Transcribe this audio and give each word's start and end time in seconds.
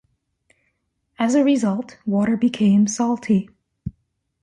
As 1.19 1.35
a 1.35 1.43
result, 1.43 1.99
water 2.07 2.35
became 2.35 2.87
salty. 2.87 3.51